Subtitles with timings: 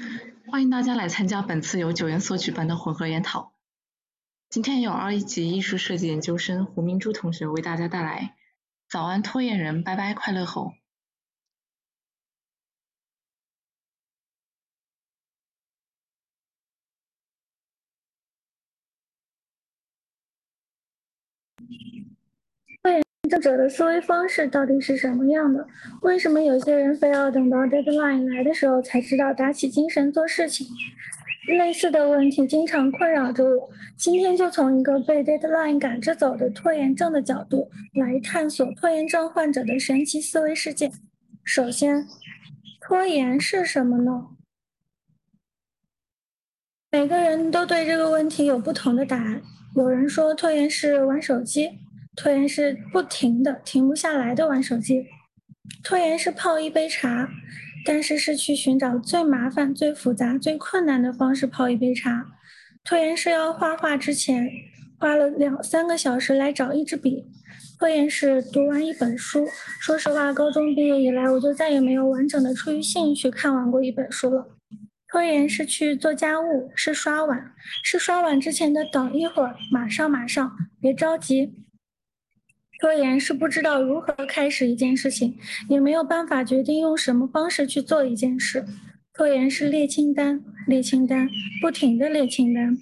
[0.50, 3.52] 欢迎大家来参加本次由九研所举办的混合研讨。
[4.48, 8.34] 今天由二一级艺术设计研究生胡明珠同学为大家带来
[8.88, 10.72] “早安拖延人，拜拜快乐猴”。
[23.30, 25.64] 这者的思维方式到底是什么样的？
[26.02, 30.66] 为什么有些人非要等到 deadline 来的时候才知道打起精神做事情？
[31.46, 33.70] 类似的问题经常困扰着我。
[33.96, 40.90] 今天就从一个被 deadline 赶着走的拖延症的角度来探索拖延症患者的神奇思维世界。
[41.44, 42.04] 首先，
[42.80, 44.26] 拖延是什么呢？
[46.90, 49.40] 每个人都对这个问题有不同的答案。
[49.76, 51.70] 有人说拖延是玩手机。
[52.20, 55.06] 拖延是不停的、停不下来的玩手机；
[55.82, 57.26] 拖延是泡一杯茶，
[57.82, 62.26] 但是是去寻找最麻烦、最复杂、最困难的方式泡一杯茶；
[62.84, 64.46] 拖延是要画画之前
[64.98, 67.24] 花了两三个小时来找一支笔；
[67.78, 69.48] 拖延是读完一本书。
[69.80, 74.46] 说实话，高中毕业以来，我就再也没有完整的出于兴趣看完过一本书了。
[75.08, 77.52] 拖延是去做家务，是刷碗，
[77.82, 81.54] 是刷碗之前的等一会儿，马上马上，别着急。
[82.80, 85.36] 拖延是不知道如何开始一件事情，
[85.68, 88.64] 也没有办法决定用什么方式去做一件事。
[89.12, 91.28] 拖延是列清单，列清单，
[91.60, 92.78] 不停的列清单。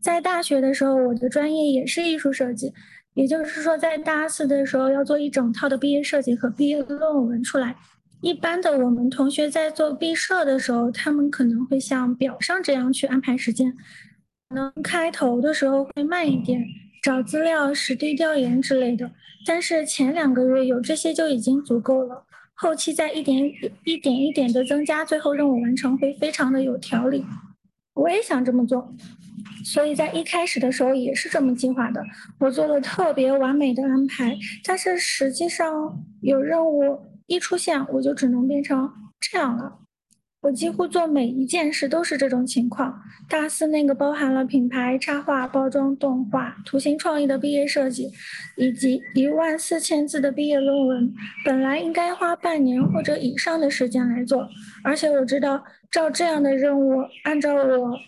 [0.00, 2.72] 在大学的时候，我的专业也是艺术设计，
[3.14, 7.76] 也就是说，在大四的时候要做一整套的毕业设计和毕业论文出来。
[8.22, 13.72] 一般的，我们同学在做毕设的时候，他们可能会像表上这样去安排时间，
[14.48, 16.60] 可能开头的时候会慢一点。
[17.06, 19.08] 找资料、实地调研之类的，
[19.46, 22.24] 但是前两个月有这些就已经足够了。
[22.54, 23.48] 后期再一点
[23.84, 27.24] 一点一点的增加，最后任务完成会非常的有条理。
[27.94, 28.92] 我也想这么做，
[29.64, 32.02] 所以在一开始的时候也是这么计划的。
[32.40, 38.90] 我做了特别完美的安排，但是实际上有任务一出现，我就只能变成
[39.20, 39.78] 这样了。
[40.46, 43.02] 我几乎做每一件事都是这种情况。
[43.28, 48.12] 大四那个包含了品牌、插画、包装、动画、图形创意的毕业设计，
[48.56, 51.12] 以及一万四千字的毕业论文，
[51.44, 54.48] 本来应该花半年或者以上的时间来做。
[54.84, 57.98] 而且我知道，照这样的任务，按照我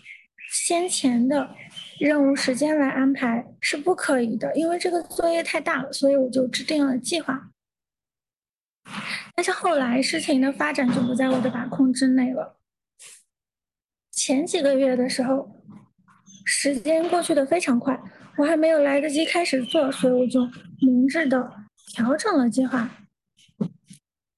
[0.53, 1.49] 先前的
[1.99, 5.91] 任务时间来安排是不可以的，因为这个作业太大了。
[5.91, 7.49] 所以我就制定了计划。
[9.39, 12.57] 但是后来事情的发展就不在我的把控之内了。
[14.11, 15.49] 前几个月的时候，
[16.43, 17.97] 时间过去的非常快，
[18.35, 20.41] 我还没有来得及开始做，所以我就
[20.81, 21.49] 明智的
[21.93, 22.91] 调整了计划。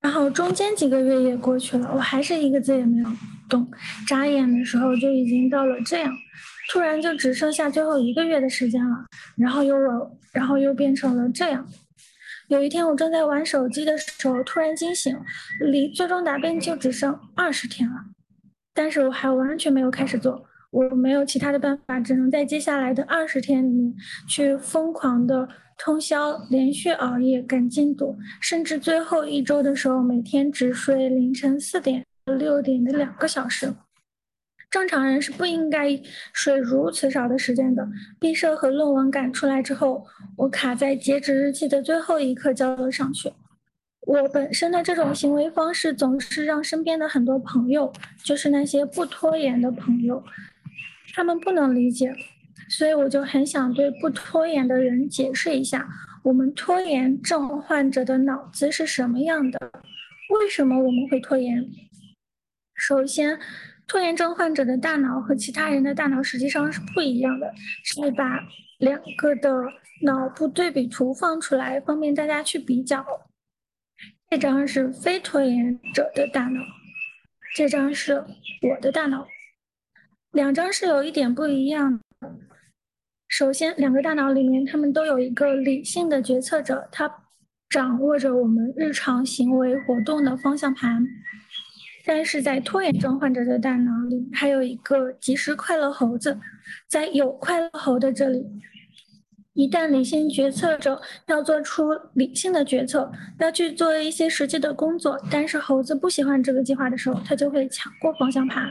[0.01, 3.09] 然后中间几个月也过去了，我还是一个字也没有
[3.49, 3.67] 动。
[4.07, 6.13] 眨眼的时候就已经到了这样，
[6.71, 9.03] 突然就只剩下最后一个月的时间了，
[9.35, 11.67] 然后又我，然后又变成了这样。
[12.51, 15.17] 有一天，我正在玩手机的时候，突然惊醒，
[15.61, 17.95] 离最终答辩就只剩二十天了，
[18.73, 23.95] 但是我还完全没有开始做，我没有其他的办法，只能在接下来的二十天里面
[24.27, 25.47] 去疯狂的
[25.77, 32.05] 通宵、连续熬夜赶进度，甚至最后一周的时候，每天只睡凌晨四点、
[32.37, 33.73] 六点的两个小时。
[34.71, 36.01] 正常人是不应该
[36.31, 37.85] 睡如此少的时间的。
[38.17, 43.33] 毕设和论文赶出来之后，我卡在截止日期的最后一刻交了上去。
[44.07, 47.91] 我本身的这种行为方式总是让身边的很多朋友，
[48.23, 50.23] 就是那些不拖延的朋友，
[51.13, 52.15] 他们不能理解。
[52.69, 55.85] 所以我就很想对不拖延的人解释一下，
[56.23, 59.59] 我们拖延症患者的脑子是什么样的，
[60.39, 61.69] 为什么我们会拖延？
[62.73, 63.37] 首先。
[63.91, 67.53] 拖延症患者的大脑和其他人的大脑实际上是不一样的，
[67.83, 68.39] 是把
[68.79, 69.53] 两个的
[70.03, 73.05] 脑部对比图放出来，方便大家去比较。
[74.29, 76.61] 这张是非拖延者的大脑，
[77.53, 79.27] 这张是我的大脑，
[80.31, 82.33] 两张是有一点不一样的。
[83.27, 87.13] 首先，两个大脑里面，他们都有一个理性的决策者，他
[87.69, 91.05] 掌握着我们日常行为活动的方向盘。
[92.05, 96.37] 但是在拖延症患者的大脑里，还有一个及时快乐猴子，
[96.87, 98.45] 在有快乐猴的这里，
[99.53, 108.67] 一旦理性决策者要做出理性的决策，要去做一些实际的工作，但是猴子不喜欢这个计划的时候，他就会抢过方向盘，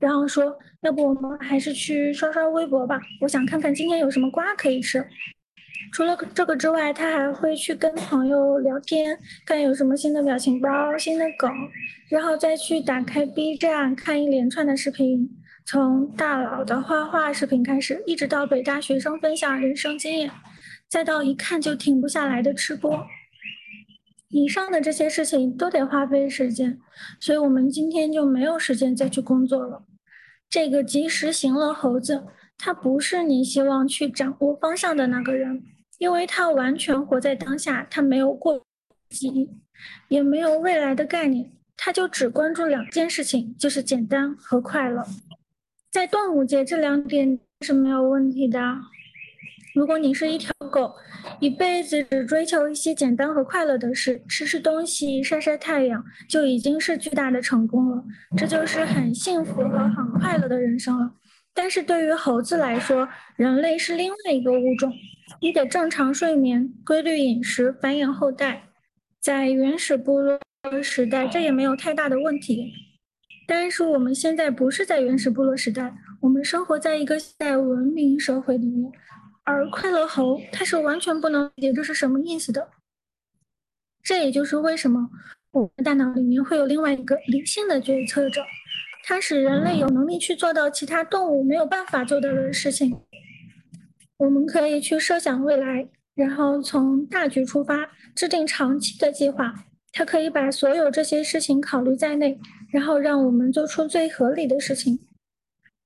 [0.00, 5.06] 然后说：“要不我们还是去刷刷微博吧，我想看看今天有什么瓜可以吃。”
[5.92, 10.68] 除了这个之外，他还会去跟朋友聊天，看有什么新的表情包、
[10.98, 11.50] 新的梗，
[12.08, 15.28] 然后再去打开 B 站看一连串的视频，
[15.64, 20.30] 从大佬的画画视频开始，一直到北大学生分享人生经验，
[20.88, 23.06] 再到一看就停不下来的吃播。
[24.28, 26.78] 以上的这些事情都得花费时间，
[27.20, 29.84] 所以我们今天就没有时间再去工作了。
[30.50, 32.24] 这个及时行乐猴子，
[32.58, 35.62] 他不是你希望去掌握方向的那个人。
[35.98, 38.60] 因为他完全活在当下，他没有过
[39.10, 39.48] 记忆，
[40.08, 45.06] 也没有未来的概念，他就只关注两件事情，就是简单和快乐。
[45.90, 48.60] 在端午节，这两点是没有问题的。
[49.74, 50.94] 如果你是一条狗，
[51.38, 58.04] 一辈子只追求一些简单和快乐的事，吃吃东西、晒晒太阳，就已经是巨大的成功了，
[58.36, 61.10] 这就是很幸福和很快乐的人生了。
[61.56, 64.92] 但是对于猴子来说，人类是另外一个物种。
[65.40, 68.62] 你得正常睡眠、规律饮食、繁衍后代。
[69.20, 70.38] 在原始部落
[70.82, 72.72] 时代，这也没有太大的问题。
[73.48, 78.92] 但是我们现在不是在原始部落时代，我们生活在一个现代文明社会里面。
[79.44, 82.68] 而快乐猴，它是完全不能理解这是什么意思的。
[84.02, 85.08] 这也就是为什么
[85.52, 88.44] 我们大脑里面会有另外一个理性的决策者，
[89.08, 93.00] 它使人类有能力去做到其他动物没有办法做到的事情。
[94.16, 99.54] 我们可以去设想未来，然后从大局出发，制定长期的计划。
[99.92, 102.36] 它可以把所有这些事情考虑在内，
[102.72, 104.98] 然后让我们做出最合理的事情。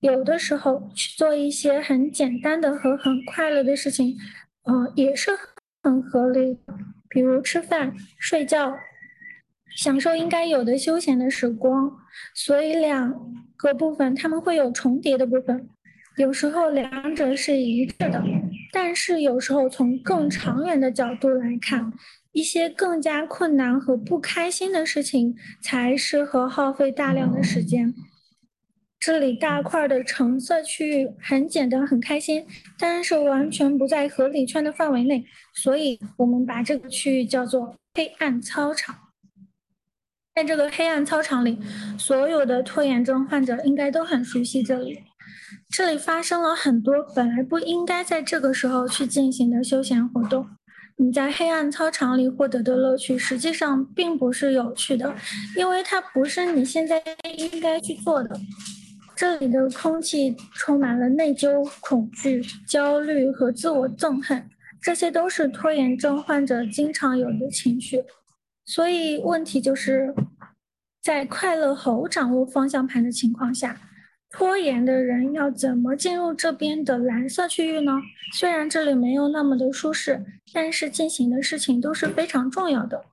[0.01, 4.17] 有的时候去做一些很简单的和很快乐的事情，
[4.65, 5.33] 呃，也是
[5.83, 6.59] 很合理。
[7.11, 8.75] 比如吃饭、睡觉，
[9.83, 11.91] 享受应该有的休闲的时光。
[12.35, 13.19] 所以两
[13.57, 15.71] 个部分他们会有重叠的部分。
[16.19, 18.23] 有时候两者是一致的，
[18.73, 21.91] 但是有时候从更长远的角度来看，
[22.33, 27.95] 一些更加困难和不开心的事情才适合耗费大量的时间。
[28.99, 32.45] 这里大块的橙色区域很简单，很开心，
[32.79, 35.25] 但是完全不在合理圈的范围内，
[35.55, 38.95] 所以我们把这个区域叫做黑暗操场。
[40.35, 41.59] 在这个黑暗操场里，
[41.99, 44.99] 所有的拖延症患者应该都很熟悉这里。
[45.69, 50.47] 这里发生了很多本来不应该在这个时候去进行的休闲活动。
[50.97, 55.15] 你在黑暗操场里获得的乐趣，实际上并不是有趣的，
[55.57, 57.03] 因为它不是你现在
[57.37, 58.39] 应该去做的。
[59.17, 64.49] 这里的空气充满了内疚、恐惧、焦虑和自我憎恨，
[64.81, 68.03] 这些都是拖延症患者经常有的情绪。
[68.71, 70.15] 所以问题就是
[71.03, 73.77] 在快乐猴掌握方向盘的情况下。
[74.33, 78.01] 拖延的人要怎么进入这边的蓝色区域呢？
[78.33, 83.07] 虽然这里没有那么的舒适，但是进行的事情都是非常重要的。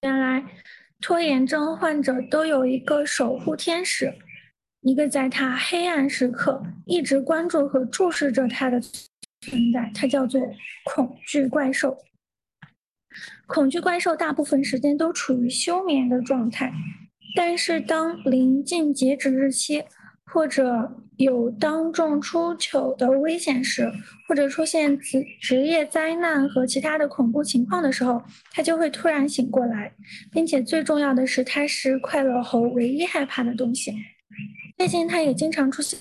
[0.00, 0.42] 原来，
[1.02, 4.10] 拖延症患者都有一个守护天使，
[4.80, 10.40] 一个在他黑暗时刻一直关注和注视着他的存在，它叫做
[10.86, 11.94] 恐惧怪兽。
[13.52, 16.72] 恐惧怪兽大部分时间都处于休眠的状态。
[17.34, 19.82] 但是当临近截止日期，
[20.24, 23.90] 或者有当众出糗的危险时，
[24.28, 29.92] 或者出现职职业灾难和其他的恐怖情况的时候，他就会突然醒过来，
[30.30, 33.92] 并且最重要的是，它是快乐猴唯一害怕的东西。
[34.78, 35.98] 最近它也经常出现。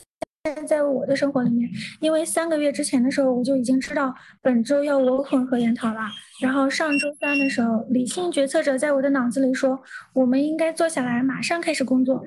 [0.65, 6.01] 在我的生活里面，因为三个月之前的时候，我就已经知道本周要我混合研讨了。
[6.41, 9.79] 然后上周三的时候，理性决策者在我的脑子里说，
[10.13, 12.24] 我们应该坐下来，马上开始工作。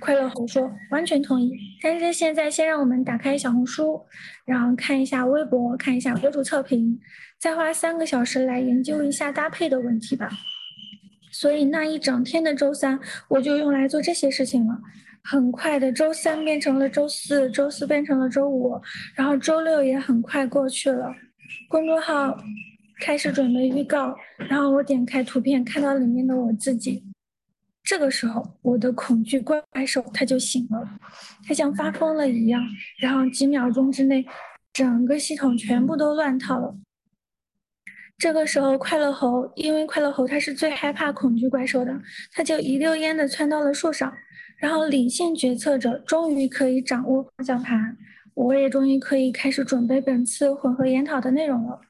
[0.00, 4.04] 快乐猴说完全同意，但是现在先让我们打开小红书，
[4.44, 6.98] 然后看一下微博，看一下博主测评，
[7.38, 10.28] 再花三个小时来研究一下搭配的问题吧。
[11.30, 12.98] 所以那一整天的周三，
[13.28, 14.76] 我就用来做这些事情了。
[15.24, 18.80] 很快的，周三变成了周四，周四变成了周五，
[19.14, 21.14] 然后周六也很快过去了。
[21.68, 22.36] 公众号
[23.00, 24.14] 开始准备预告，
[24.48, 27.04] 然后我点开图片，看到里面的我自己。
[27.84, 30.88] 这个时候，我的恐惧怪兽它就醒了，
[31.46, 32.62] 它像发疯了一样，
[32.98, 34.24] 然后几秒钟之内，
[34.72, 36.74] 整个系统全部都乱套了。
[38.18, 41.92] 这个时候，快乐猴因为快乐猴它是最害怕恐惧怪兽的，
[42.32, 44.12] 它就一溜烟的窜到了树上。
[44.62, 47.96] 然后，理性决策者终于可以掌握方向盘，
[48.32, 51.80] 我也终于可以开始准备本次混合研讨的内容了。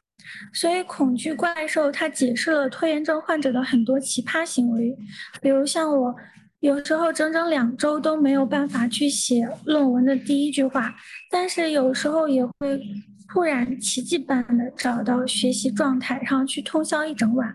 [0.55, 4.97] 所以，恐惧怪兽它解释了拖延症患者的很多奇葩行为，
[5.43, 6.17] 比如像我，
[6.61, 10.97] 有时候整整两周都没有办法去写论文的第一句话，
[11.31, 12.81] 但是有时候也会
[13.29, 17.55] 突然奇迹般的找到学习状态，然后去通宵一整晚，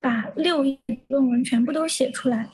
[0.00, 2.48] 把六页论文全部都写出来。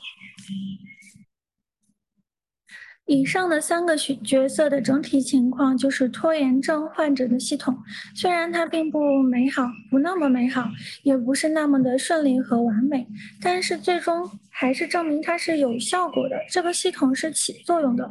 [3.05, 7.77] 以上的三个角色的整体情况就是拖延症患者的系统，
[8.15, 10.69] 虽然它并不美好，不那么美好，
[11.03, 13.05] 也不是那么的顺利和完美，
[13.41, 18.09] 但是最终还是证明它是有效果的，这个系统是起作用的。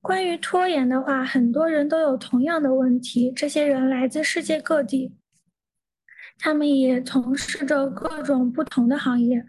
[0.00, 5.12] 关于拖延的话，很多人都有同样的问题，这些人来自世界各地，
[6.40, 9.44] 他们也从事着各种不同的行业，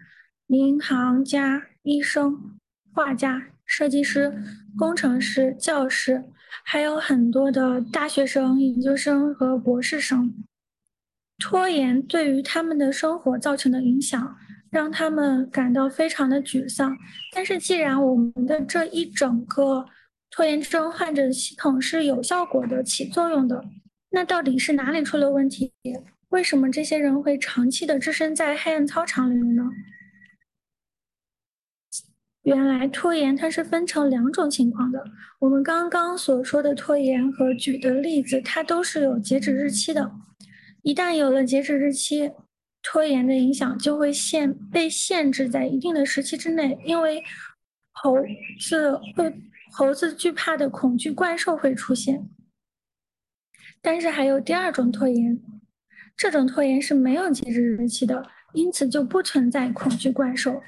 [0.46, 2.56] 银行家、医生、
[2.92, 3.48] 画家。
[3.70, 4.34] 设计师、
[4.76, 6.24] 工程师、教师，
[6.64, 10.34] 还有很多的大学生、研究生和博士生。
[11.38, 14.36] 拖延对于他们的生活造成的影响，
[14.70, 16.96] 让他们感到非常的沮丧。
[17.32, 19.86] 但是，既然我们的这一整个
[20.32, 23.64] 拖延症患者系统是有效果的、起作用的，
[24.10, 25.72] 那到底是哪里出了问题？
[26.30, 29.62] 为什么这些人会长期的置身在黑暗操场里面呢？
[32.50, 35.04] 原来拖延它是分成两种情况的。
[35.38, 40.10] 我们刚刚所说的拖延和举的例子，它都是有截止日期的。
[40.82, 42.32] 一旦有了截止日期，
[42.82, 46.76] 拖延的影响就会限被限制在一定的时期之内。
[46.84, 47.22] 因为
[47.92, 48.16] 猴
[48.58, 49.32] 子会
[49.72, 52.28] 猴子惧怕的恐惧怪兽会出现。
[53.80, 55.40] 但是还有第二种拖延，
[56.16, 60.60] 这种拖延是没有截止日期的，因此就不存在恐惧怪兽。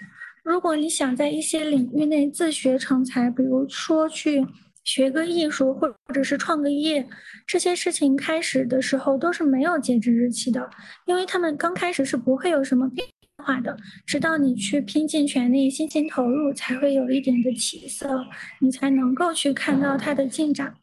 [0.42, 4.44] 如果你想在一些领域内自学成才，比如说去
[4.82, 7.08] 学个艺术，或或者是创个业，
[7.46, 10.68] 这些事情开始的时候都是没有截止日期的，
[11.06, 13.06] 因为他们刚开始是不会有什么变
[13.44, 18.24] 化的，直到你去拼尽全力、辛勤投入，才会有一点的起色，
[18.60, 20.74] 你才能够去看到它的进展。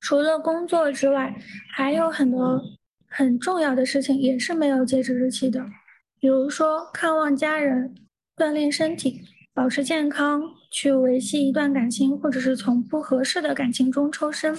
[0.00, 1.36] 除了工作之外，
[1.70, 2.58] 还有很多
[3.06, 5.62] 很重要的事情也是没有截止日期的，
[6.18, 7.94] 比如说看望家人。
[8.36, 9.22] 锻炼身体，
[9.54, 14.58] 保持健康，去维系一段感情，或者是从不合适的感情中抽身。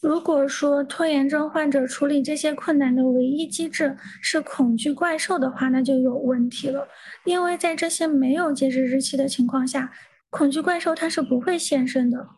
[0.00, 6.88] 如果说拖延症患者处理这些困难的唯一机制是恐惧怪兽的话，那就有问题了。
[7.24, 9.92] 因为在这些没有截止日期的情况下，
[10.30, 12.28] 恐惧怪兽它是不会现身的，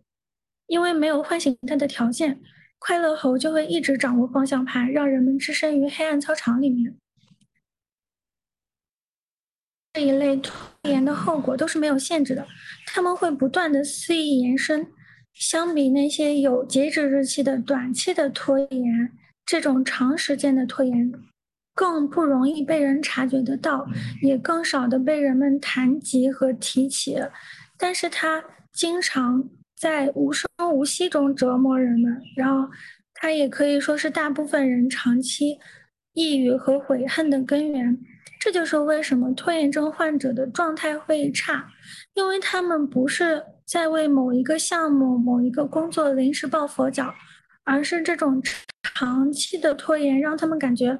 [0.66, 2.38] 因为没有唤醒它的条件，
[2.78, 6.94] 快乐猴就会一直掌握方向盘，让人们置身于黑暗操场里面。
[9.98, 10.54] 这一类拖
[10.88, 12.46] 延的后果都是没有限制的，
[12.86, 14.86] 他们会不断的肆意延伸。
[15.34, 19.10] 相比那些有截止日期的短期的拖延，
[19.44, 21.12] 这种长时间的拖延
[21.74, 23.88] 更不容易被人察觉得到，
[24.22, 27.18] 也更少的被人们谈及和提起。
[27.76, 32.70] 但是它经常在无声无息中折磨人们，然后
[33.14, 35.58] 它也可以说是大部分人长期
[36.12, 37.98] 抑郁和悔恨的根源。
[38.48, 41.70] 这就是为什么拖延症患者的状态会差，
[42.14, 47.14] 因为他们不是在为某一个项目、某一个工作临时抱佛脚，
[47.64, 48.42] 而是这种
[48.82, 50.98] 长期的拖延让他们感觉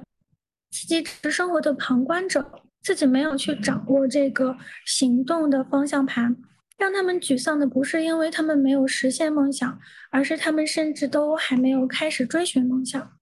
[0.69, 6.37] 自己只是生活的旁观者，自己没有去掌握这个行动的方向盘。
[6.77, 9.79] 让他们沮丧的不是因为他们没有实现梦想，
[10.11, 13.18] 而是他们甚至都还没有开始追寻梦想。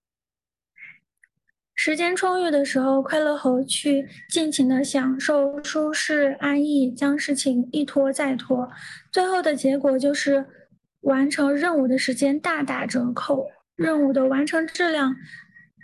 [1.79, 8.67] 时间充裕的时候，快乐猴去尽情的享受舒适安逸，将事情一拖再拖，
[9.11, 10.43] 最后的结果就是
[11.01, 15.15] 完成任务的时间大打折扣，任务的完成质量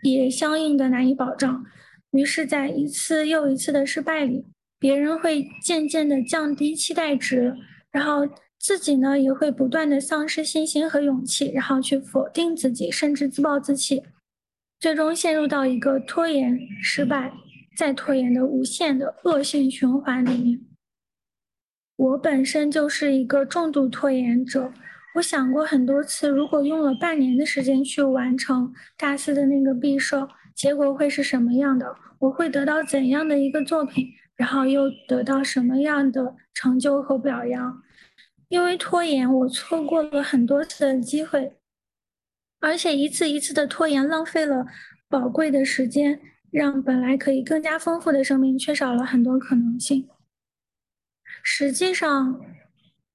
[0.01, 1.63] 也相应的难以保障。
[2.09, 4.43] 于是，在一次又一次的失败里，
[4.79, 7.55] 别人会渐渐的降低期待值，
[7.91, 8.27] 然后
[8.59, 14.01] 自己呢也会不断的丧失信心和勇气，然后去否定自己，甚至自暴自弃。
[14.83, 17.31] 最终陷入到一个拖延失败、
[17.73, 20.59] 再拖延的无限的恶性循环里面。
[21.95, 24.73] 我本身就是一个重度拖延者，
[25.15, 31.95] 我想过很多次，如果用了半年的时间去完成大四的那个毕设，结果会是什么样的？
[32.19, 34.09] 我会得到怎样的一个作品？
[34.35, 37.81] 然后又得到什么样的成就和表扬？
[38.49, 41.53] 因为拖延，我错过了很多次的机会。
[42.63, 44.65] 而且一次一次的拖延，浪费了
[45.10, 46.17] 宝贵的时间，
[46.50, 50.08] 让本来可以更加丰富的生命缺少了很多可能性。
[51.43, 52.39] 实际上，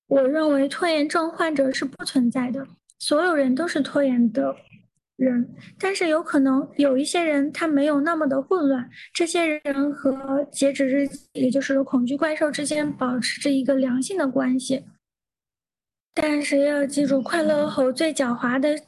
[0.07, 4.55] 我认为拖延症患者是不存在的，所有人都是拖延的
[5.17, 5.55] 人。
[5.79, 14.85] 但是有可能有一些人他没有那么的混乱，这些人和截止日期，也就是恐惧怪兽之间保持着一个良性的关系。
[16.13, 18.79] 但是要记住，快乐猴最狡猾的。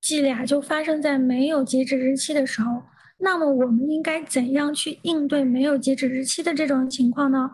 [0.00, 2.82] 伎俩就发生在没有截止日期的时候。
[3.20, 7.50] 那么我们应该怎样去应对没有截止日期的这种情况呢？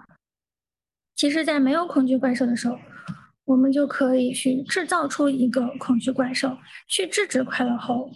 [1.16, 2.76] 其实，在没有恐惧怪兽的时候，
[3.46, 8.10] 我们就可以去制造出一个恐惧怪兽，去制止快乐猴。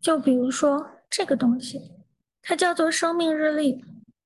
[0.00, 1.80] 就比如说这个东西，
[2.42, 3.84] 它叫做生命日历。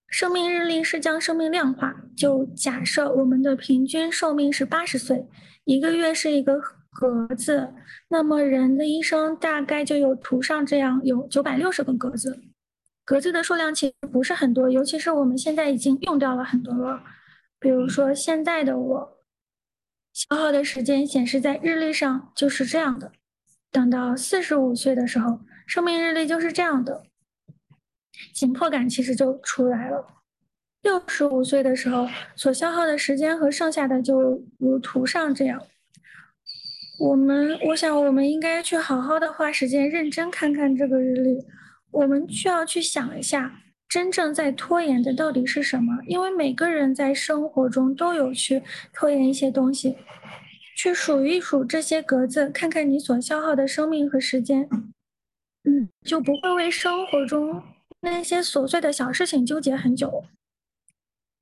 [0.08, 5.26] 生命日历是将生命量化，就假设我们的平均寿命是八十岁，
[5.64, 6.61] 一个月是一个
[6.98, 7.74] 格子，
[8.08, 12.40] 那么人的一生大概就有图上这样有九百六十个格子。
[13.04, 17.02] 格子的数量其实不是很多，尤其是我们现在已经用掉了很多了。
[17.60, 19.18] 比如说现在的我，
[20.14, 23.12] 消耗的时间显示在日历上就是这样的。
[23.70, 27.04] 等到四十五岁的时候，生命日历就是这样的。
[28.32, 30.06] 紧迫感其实就出来了。
[30.82, 35.62] 六十五岁的时候所消耗的时间和剩下的就如图上这样。
[36.98, 41.44] 我们，我想我们应该去好好的花时间认真看看这个日历。
[41.90, 45.98] 我们需要去想一下，真正在拖延的到底是什么？
[46.06, 48.62] 因为每个人在生活中都有去
[48.92, 49.96] 拖延一些东西。
[50.76, 54.68] 去数一数这些格子，看看你所消耗的生命和时间，
[55.64, 57.62] 嗯，就不会为生活中。
[58.02, 60.24] 那些琐碎的小事情纠结很久，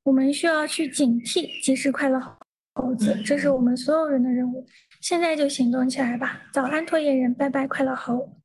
[0.04, 2.20] 我们需要去警惕及时快乐
[2.74, 4.64] 猴子，这是我们所有人的任务。
[5.04, 6.48] 现在就行动起来吧！
[6.50, 8.40] 早安，拖延人，拜拜，快乐猴。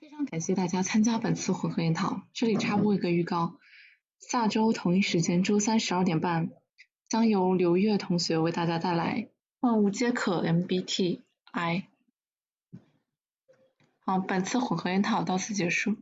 [0.00, 2.22] 非常感谢大家参加本次混合研讨。
[2.32, 3.58] 这里插播一个预告：
[4.18, 6.48] 下周同一时间，周三十二点半，
[7.06, 9.28] 将由刘月同学为大家带来
[9.60, 11.84] “万物皆可 MBTI，
[13.98, 15.98] 好，本次混合研讨到此结束。